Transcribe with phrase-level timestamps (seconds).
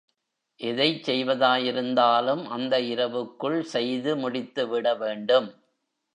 [0.59, 5.49] எதைச் செய்வதாயிருந்தாலும் அந்த இரவுக்குள் செய்து முடித்துவிடவேண்டும்.